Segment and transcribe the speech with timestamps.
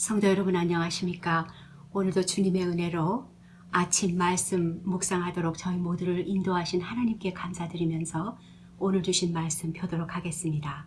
[0.00, 1.46] 성도 여러분 안녕하십니까?
[1.92, 3.30] 오늘도 주님의 은혜로
[3.70, 8.38] 아침 말씀 묵상하도록 저희 모두를 인도하신 하나님께 감사드리면서
[8.78, 10.86] 오늘 주신 말씀 펴도록 하겠습니다.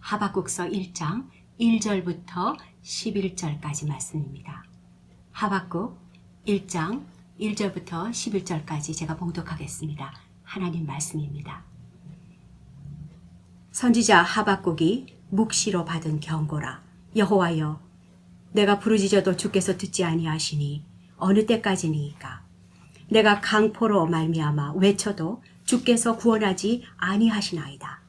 [0.00, 1.28] 하박국서 1장
[1.60, 4.64] 1절부터 11절까지 말씀입니다.
[5.30, 5.96] 하박국
[6.44, 7.04] 1장
[7.38, 10.12] 1절부터 11절까지 제가 봉독하겠습니다.
[10.42, 11.62] 하나님 말씀입니다.
[13.70, 16.82] 선지자 하박국이 묵시로 받은 경고라
[17.14, 17.83] 여호와여
[18.54, 20.84] 내가 부르짖어도 주께서 듣지 아니하시니
[21.16, 22.44] 어느 때까지니이까?
[23.10, 28.00] 내가 강포로 말미암아 외쳐도 주께서 구원하지 아니하시나이다.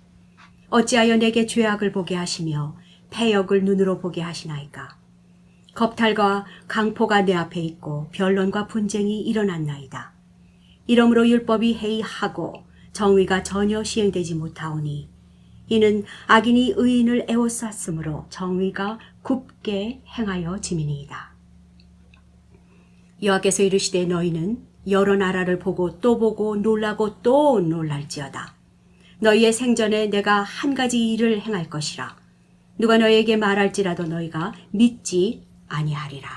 [0.70, 2.78] 어찌하여 내게 죄악을 보게 하시며
[3.10, 4.98] 패역을 눈으로 보게 하시나이까?
[5.74, 10.14] 겁탈과 강포가 내 앞에 있고 변론과 분쟁이 일어났나이다.
[10.86, 15.10] 이러므로 율법이 해이하고 정의가 전혀 시행되지 못하오니
[15.68, 21.34] 이는 악인이 의인을 애워쌌으므로 정의가 굽게 행하여 지민이이다.
[23.24, 28.54] 여호와께서 이르시되 너희는 여러 나라를 보고 또 보고 놀라고 또 놀랄지어다.
[29.20, 32.16] 너희의 생전에 내가 한 가지 일을 행할 것이라.
[32.78, 36.30] 누가 너희에게 말할지라도 너희가 믿지 아니하리라.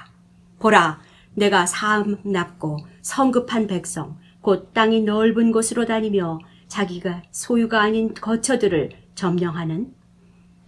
[0.61, 1.01] 보라,
[1.35, 9.93] 내가 사음 납고 성급한 백성, 곧 땅이 넓은 곳으로 다니며 자기가 소유가 아닌 거처들을 점령하는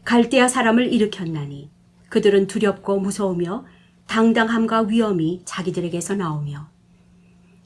[0.04, 1.70] 갈대아 사람을 일으켰나니
[2.08, 3.64] 그들은 두렵고 무서우며
[4.08, 6.68] 당당함과 위엄이 자기들에게서 나오며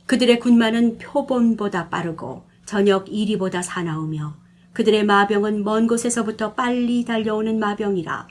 [0.05, 4.37] 그들의 군마는 표본보다 빠르고 저녁 이리보다 사나우며
[4.75, 8.29] 그들의 마병은 먼 곳에서부터 빨리 달려오는 마병이라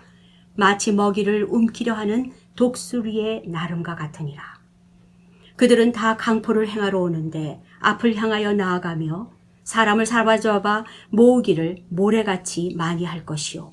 [0.55, 4.43] 마치 먹이를 움키려 하는 독수리의 나름과 같으니라.
[5.55, 9.31] 그들은 다 강포를 행하러 오는데 앞을 향하여 나아가며
[9.63, 13.69] 사람을 사로잡아 모으기를 모래같이 많이 할 것이요.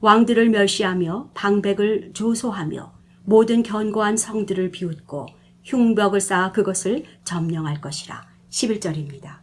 [0.00, 2.92] 왕들을 멸시하며 방백을 조소하며
[3.24, 5.26] 모든 견고한 성들을 비웃고
[5.64, 8.26] 흉벽을 쌓아 그것을 점령할 것이라.
[8.50, 9.38] 11절입니다.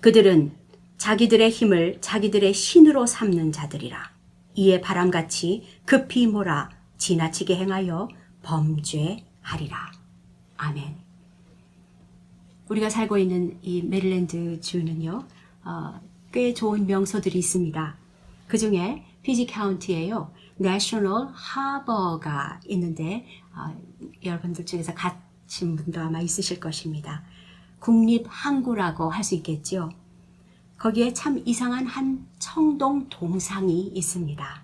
[0.00, 0.52] 그들은
[0.96, 4.12] 자기들의 힘을 자기들의 신으로 삼는 자들이라.
[4.54, 8.08] 이에 바람같이 급히 몰아 지나치게 행하여
[8.42, 9.92] 범죄하리라.
[10.56, 11.11] 아멘.
[12.72, 15.26] 우리가 살고 있는 이 메릴랜드 주는요,
[15.64, 16.00] 어,
[16.32, 17.96] 꽤 좋은 명소들이 있습니다.
[18.48, 23.76] 그 중에 PG County에요, National Harbor가 있는데, 어,
[24.24, 27.22] 여러분들 중에서 가신 분도 아마 있으실 것입니다.
[27.78, 29.90] 국립 항구라고 할 수 있겠죠.
[30.78, 34.62] 거기에 참 이상한 한 청동 동상이 있습니다.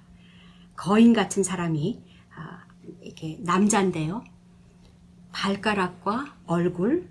[0.77, 2.03] 거인 같은 사람이
[2.35, 2.65] 아,
[3.03, 4.25] 이렇게 남자인데요.
[5.33, 7.09] 발가락과 얼굴,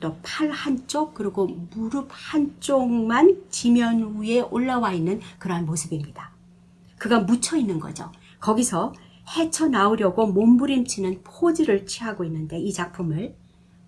[0.00, 6.30] 또 팔 한쪽 그리고 무릎 한쪽만 지면 위에 올라와 있는 그러한 모습입니다.
[6.98, 8.10] 그가 묻혀 있는 거죠.
[8.40, 8.92] 거기서
[9.36, 13.36] 헤쳐 나오려고 몸부림치는 포즈를 취하고 있는데 이 작품을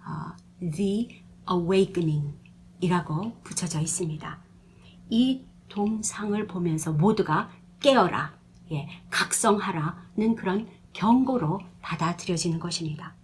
[0.04, 0.37] 어,
[0.72, 2.34] The Awakening
[2.81, 4.38] 이라고 붙여져 있습니다.
[5.10, 7.50] 이 동상을 보면서 모두가
[7.81, 8.34] 깨어라,
[8.72, 13.15] 예, 각성하라는 그런 경고로 받아들여지는 것입니다.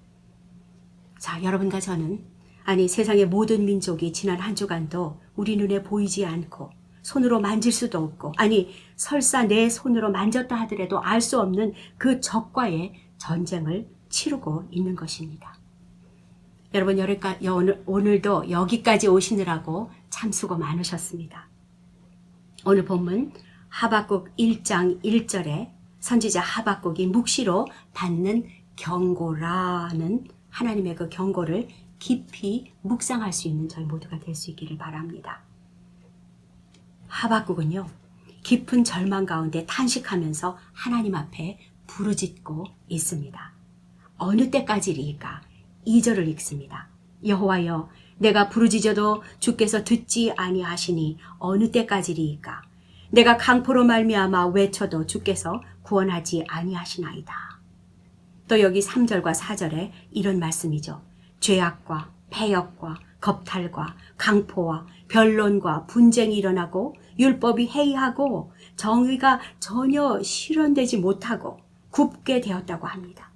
[1.19, 2.25] 자, 여러분과 저는
[2.67, 8.33] 아니 세상의 모든 민족이 지난 한 주간도 우리 눈에 보이지 않고 손으로 만질 수도 없고
[8.37, 15.55] 아니 설사 내 손으로 만졌다 하더라도 알 수 없는 그 적과의 전쟁을 치르고 있는 것입니다.
[16.75, 16.99] 여러분
[17.87, 21.49] 오늘도 여기까지 오시느라고 참 수고 많으셨습니다.
[22.65, 23.33] 오늘 본문
[23.69, 31.69] 하박국 1장 1절에 선지자 하박국이 묵시로 받는 경고라는 하나님의 그 경고를
[31.99, 35.43] 깊이 묵상할 수 있는 저희 모두가 될 수 있기를 바랍니다.
[37.09, 37.87] 하박국은요,
[38.43, 43.53] 깊은 절망 가운데 탄식하면서 하나님 앞에 부르짖고 있습니다.
[44.19, 45.43] 어느 때까지리까?
[45.87, 46.89] 2절을 읽습니다.
[47.25, 52.63] 여호와여, 내가 부르짖어도 주께서 듣지 아니하시니 어느 때까지리까?
[53.11, 57.61] 내가 강포로 말미암아 외쳐도 주께서 구원하지 아니하시나이다.
[58.49, 61.03] 또 여기 3절과 4절에 이런 말씀이죠.
[61.41, 71.59] 죄악과 폐역과 겁탈과 강포와 변론과 분쟁이 일어나고 율법이 해이하고 정의가 전혀 실현되지 못하고
[71.91, 73.31] 굽게 되었다고 합니다.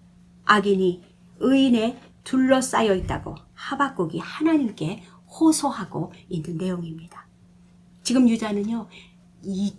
[0.45, 1.03] 악인이
[1.39, 7.27] 의인에 둘러싸여 있다고 하박국이 하나님께 호소하고 있는 내용입니다.
[8.03, 8.89] 지금 유다는요,
[9.43, 9.73] 이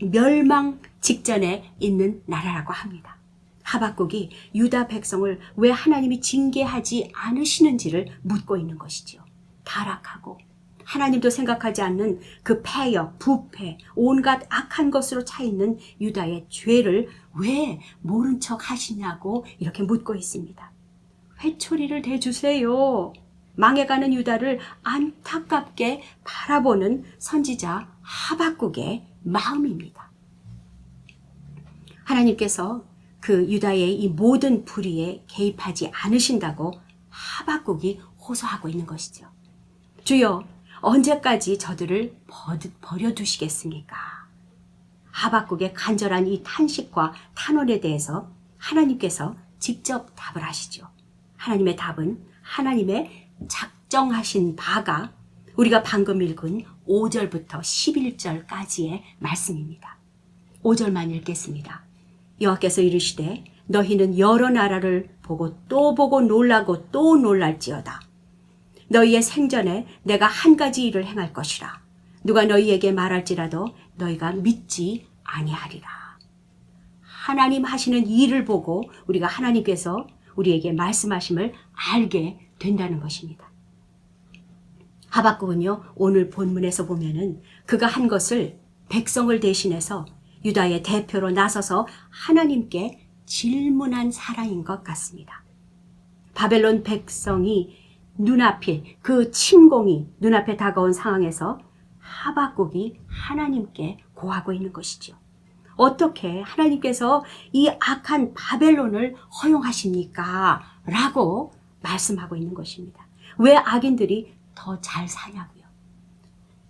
[0.00, 3.16] 멸망 직전에 있는 나라라고 합니다.
[3.72, 9.24] 하박국이 유다 백성을 왜 하나님이 징계하지 않으시는지를 묻고 있는 것이지요.
[9.64, 10.38] 타락하고
[10.84, 17.08] 하나님도 생각하지 않는 그 폐역, 부패, 온갖 악한 것으로 차 있는 유다의 죄를
[17.40, 20.72] 왜 모른 척 하시냐고 이렇게 묻고 있습니다.
[21.40, 23.12] 회초리를 대주세요.
[23.54, 30.10] 망해가는 유다를 안타깝게 바라보는 선지자 하박국의 마음입니다.
[32.04, 32.84] 하나님께서
[33.22, 36.72] 그 유다의 이 모든 불의에 개입하지 않으신다고
[37.08, 39.28] 하박국이 호소하고 있는 것이죠.
[40.02, 40.44] 주여,
[40.80, 42.16] 언제까지 저들을
[42.80, 43.96] 버려두시겠습니까?
[45.12, 48.28] 하박국의 간절한 이 탄식과 탄원에 대해서
[48.58, 50.88] 하나님께서 직접 답을 하시죠.
[51.36, 55.12] 하나님의 답은 하나님의 작정하신 바가
[55.54, 59.96] 우리가 방금 읽은 5절부터 11절까지의 말씀입니다.
[60.64, 61.91] 5절만 읽겠습니다.
[62.42, 68.02] 여호와께서 이르시되 너희는 여러 나라를 보고 또 보고 놀라고 또 놀랄지어다.
[68.88, 71.80] 너희의 생전에 내가 한 가지 일을 행할 것이라.
[72.24, 75.88] 누가 너희에게 말할지라도 너희가 믿지 아니하리라.
[77.00, 80.06] 하나님 하시는 일을 보고 우리가 하나님께서
[80.36, 81.52] 우리에게 말씀하심을
[81.92, 83.50] 알게 된다는 것입니다.
[85.08, 90.06] 하박국은요, 오늘 본문에서 보면은 그가 한 것을 백성을 대신해서
[90.44, 95.42] 유다의 대표로 나서서 하나님께 질문한 사람인 것 같습니다.
[96.34, 97.76] 바벨론 백성이
[98.18, 101.60] 눈앞에 그 침공이 눈앞에 다가온 상황에서
[101.98, 105.16] 하박국이 하나님께 고하고 있는 것이죠.
[105.76, 110.62] 어떻게 하나님께서 이 악한 바벨론을 허용하십니까?
[110.84, 113.06] 라고 말씀하고 있는 것입니다.
[113.38, 115.51] 왜 악인들이 더 잘 사냐고요.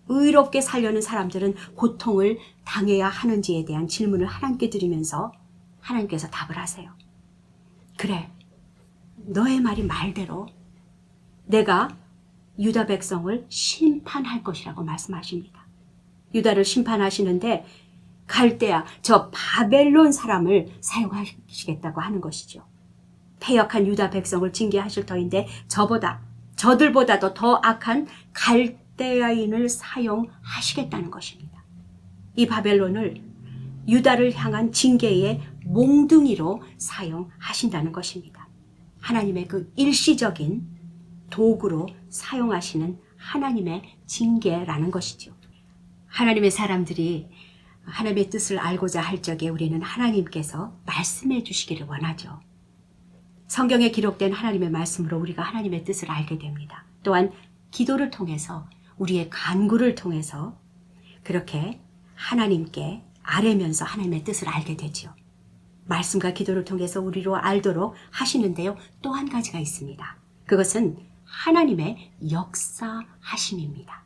[0.09, 5.33] 의롭게 살려는 사람들은 고통을 당해야 하는지에 대한 질문을 하나님께 드리면서
[5.81, 6.93] 하나님께서 답을 하세요.
[7.99, 8.31] 그래,
[9.17, 10.49] 너의 말이 말대로
[11.47, 11.89] 내가
[12.59, 15.67] 유다 백성을 심판할 것이라고 말씀하십니다.
[16.35, 17.65] 유다를 심판하시는데
[18.27, 22.65] 갈대야 저 바벨론 사람을 사용하시겠다고 하는 것이죠.
[23.41, 26.21] 폐역한 유다 백성을 징계하실 터인데 저보다
[26.57, 31.65] 저들보다도 더 악한 갈 대아인을 사용하시겠다는 것입니다.
[32.37, 33.23] 이 바벨론을
[33.89, 38.49] 유다를 향한 징계의 몽둥이로 사용하신다는 것입니다.
[39.01, 40.67] 하나님의 그 일시적인
[41.31, 45.35] 도구로 사용하시는 하나님의 징계라는 것이죠.
[46.07, 47.29] 하나님의 사람들이
[47.85, 52.41] 하나님의 뜻을 알고자 할 적에 우리는 하나님께서 말씀해 주시기를 원하죠.
[53.49, 56.85] 성경에 기록된 하나님의 말씀으로 우리가 하나님의 뜻을 알게 됩니다.
[57.03, 57.33] 또한
[57.71, 58.69] 기도를 통해서
[59.03, 60.57] 우리의 간구를 통해서
[61.25, 61.81] 그렇게
[62.15, 65.13] 하나님께 아뢰면서 하나님의 뜻을 알게 되죠.
[65.87, 68.77] 말씀과 기도를 통해서 우리로 알도록 하시는데요.
[69.03, 70.17] 또 한 가지가 있습니다.
[70.47, 74.03] 그것은 하나님의 역사하심입니다.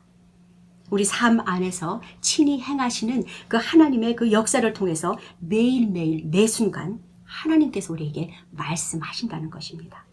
[0.89, 8.33] 우리 삶 안에서 친히 행하시는 그 하나님의 그 역사를 통해서 매일매일 매 순간 하나님께서 우리에게
[8.51, 10.05] 말씀하신다는 것입니다.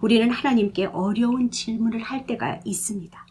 [0.00, 3.25] 우리는 하나님께 어려운 질문을 할 때가 있습니다.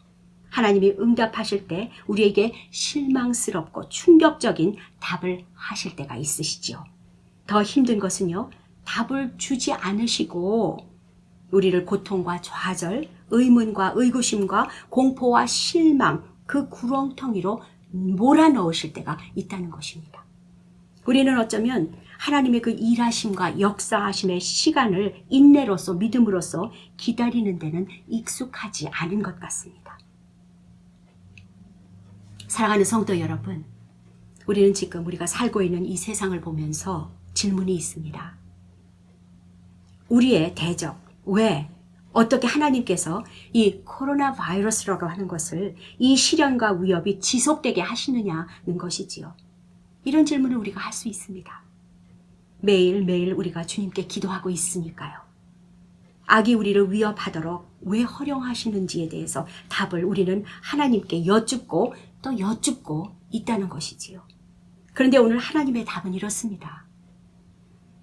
[0.50, 6.84] 하나님이 응답하실 때 우리에게 실망스럽고 충격적인 답을 하실 때가 있으시지요.
[7.46, 8.50] 더 힘든 것은요,
[8.84, 10.78] 답을 주지 않으시고
[11.50, 20.24] 우리를 고통과 좌절, 의문과 의구심과 공포와 실망, 그 구렁텅이로 몰아넣으실 때가 있다는 것입니다.
[21.06, 29.98] 우리는 어쩌면 하나님의 그 일하심과 역사하심의 시간을 인내로서 믿음으로써 기다리는 데는 익숙하지 않은 것 같습니다.
[32.48, 33.64] 사랑하는 성도 여러분,
[34.46, 38.36] 우리는 지금 우리가 살고 있는 이 세상을 보면서 질문이 있습니다.
[40.08, 41.68] 우리의 대적, 왜,
[42.12, 49.34] 어떻게 하나님께서 이 코로나 바이러스라고 하는 것을 이 시련과 위협이 지속되게 하시느냐는 것이지요.
[50.04, 51.62] 이런 질문을 우리가 할 수 있습니다.
[52.60, 55.26] 매일매일 우리가 주님께 기도하고 있으니까요.
[56.26, 64.26] 악이 우리를 위협하도록 왜 허용하시는지에 대해서 답을 우리는 하나님께 여쭙고 또 여쭙고 있다는 것이지요.
[64.92, 66.86] 그런데 오늘 하나님의 답은 이렇습니다.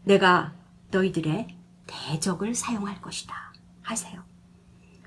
[0.03, 0.53] 내가
[0.91, 1.47] 너희들의
[1.87, 3.53] 대적을 사용할 것이다.
[3.81, 4.23] 하세요.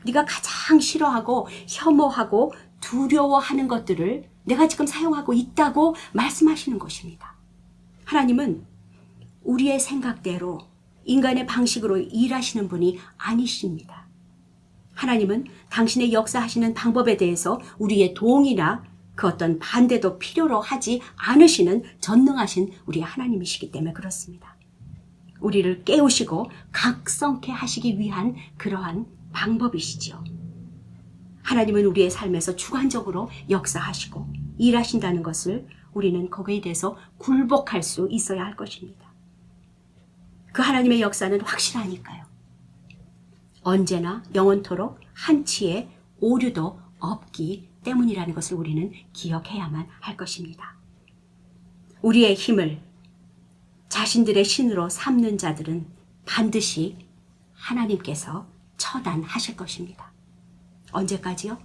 [0.05, 7.37] 네가 가장 싫어하고 혐오하고 두려워하는 것들을 내가 지금 사용하고 있다고 말씀하시는 것입니다.
[8.05, 8.65] 하나님은
[9.43, 10.61] 우리의 생각대로
[11.05, 14.07] 인간의 방식으로 일하시는 분이 아니십니다.
[14.95, 18.85] 하나님은 당신의 역사하시는 방법에 대해서 우리의 동의나
[19.17, 24.57] 그 어떤 반대도 필요로 하지 않으시는 전능하신 우리 하나님이시기 때문에 그렇습니다.
[25.41, 30.23] 우리를 깨우시고 각성케 하시기 위한 그러한 방법이시지요.
[31.43, 39.07] 하나님은 우리의 삶에서 주관적으로 역사하시고 일하신다는 것을 우리는 거기에 대해서 굴복할 수 있어야 할 것입니다.
[40.53, 42.25] 그 하나님의 역사는 확실하니까요.
[43.63, 45.89] 언제나 영원토록 한치의
[46.21, 50.77] 오류도 없기 때문이라는 것을 우리는 기억해야만 할 것입니다.
[52.03, 52.83] 우리의 힘을
[53.89, 55.87] 자신들의 신으로 삼는 자들은
[56.27, 56.99] 반드시
[57.55, 60.13] 하나님께서 처단하실 것입니다.
[60.91, 61.59] 언제까지요?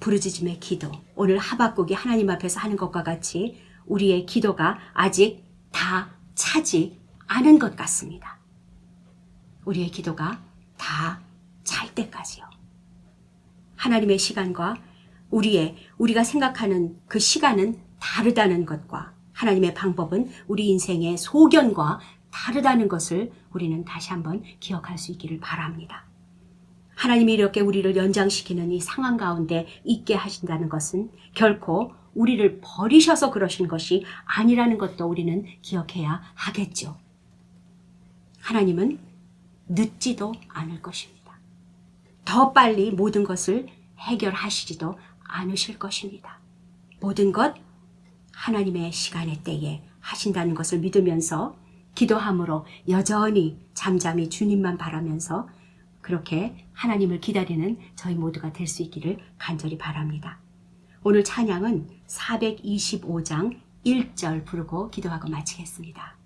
[0.00, 0.90] 부르짖음의 기도.
[1.14, 8.38] 오늘 하박국이 하나님 앞에서 하는 것과 같이 우리의 기도가 아직 다 차지 않은 것 같습니다.
[9.64, 10.42] 우리의 기도가
[10.78, 11.26] 다
[11.66, 12.48] 찰 때까지요.
[13.74, 14.76] 하나님의 시간과
[15.30, 23.84] 우리의 우리가 생각하는 그 시간은 다르다는 것과 하나님의 방법은 우리 인생의 소견과 다르다는 것을 우리는
[23.84, 26.04] 다시 한번 기억할 수 있기를 바랍니다.
[26.94, 34.04] 하나님이 이렇게 우리를 연장시키는 이 상황 가운데 있게 하신다는 것은 결코 우리를 버리셔서 그러신 것이
[34.24, 36.96] 아니라는 것도 우리는 기억해야 하겠죠.
[38.40, 38.98] 하나님은
[39.68, 41.38] 늦지도 않을 것입니다.
[42.24, 43.66] 더 빨리 모든 것을
[43.98, 46.38] 해결하시지도 않으실 것입니다.
[47.00, 47.54] 모든 것
[48.32, 51.56] 하나님의 시간의 때에 하신다는 것을 믿으면서
[51.94, 55.48] 기도함으로 여전히 잠잠히 주님만 바라면서
[56.02, 60.38] 그렇게 하나님을 기다리는 저희 모두가 될 수 있기를 간절히 바랍니다.
[61.02, 66.16] 오늘 찬양은 425장 1절 부르고 기도하고 마치겠습니다.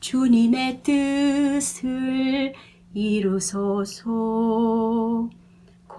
[0.00, 2.54] 주님의 뜻을
[2.94, 4.10] 이루소서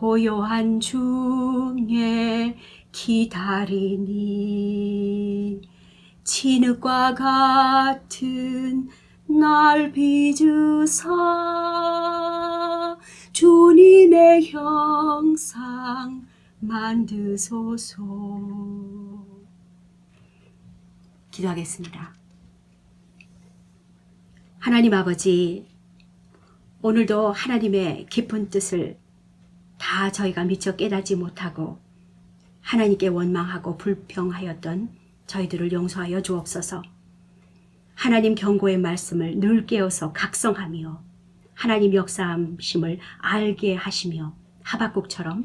[0.03, 2.57] 고요한 중에
[2.91, 4.12] 기다리니
[6.25, 8.89] 진흙과 같은
[9.27, 11.07] 날 빚으사
[13.31, 16.27] 주님의 형상
[16.60, 17.95] 만드소서
[21.31, 22.13] 기도하겠습니다.
[24.60, 25.65] 하나님 아버지
[26.81, 29.01] 오늘도 하나님의 깊은 뜻을
[29.84, 31.78] 다 저희가 미처 깨닫지 못하고
[32.62, 34.90] 하나님께 원망하고 불평하였던
[35.28, 36.82] 저희들을 용서하여 주옵소서.
[37.94, 41.04] 하나님 경고의 말씀을 늘 깨어서 각성하며
[41.54, 45.44] 하나님 역사하심을 알게 하시며 하박국처럼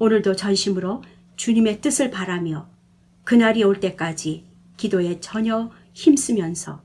[0.00, 1.04] 오늘도 전심으로
[1.36, 2.68] 주님의 뜻을 바라며
[3.22, 4.46] 그날이 올 때까지
[4.78, 6.82] 기도에 전혀 힘쓰면서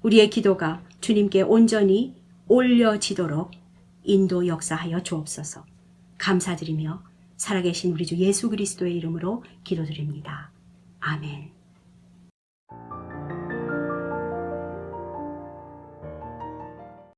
[0.00, 2.16] 우리의 기도가 주님께 온전히
[2.48, 3.50] 올려지도록
[4.04, 5.75] 인도 역사하여 주옵소서.
[6.18, 7.02] 감사드리며
[7.36, 10.50] 살아계신 우리 주 예수 그리스도의 이름으로 기도드립니다.
[11.00, 11.55] 아멘.